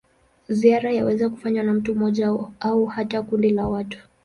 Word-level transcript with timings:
Ziara 0.49 0.91
yaweza 0.91 1.29
kufanywa 1.29 1.63
na 1.63 1.73
mtu 1.73 1.95
mmoja 1.95 2.33
au 2.59 2.85
hata 2.85 3.21
kundi 3.21 3.49
la 3.49 3.67
watu. 3.67 3.99